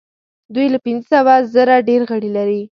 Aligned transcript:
دوی 0.53 0.67
له 0.73 0.79
پنځه 0.85 1.05
سوه 1.13 1.33
زره 1.53 1.75
ډیر 1.89 2.01
غړي 2.09 2.29
لري. 2.37 2.61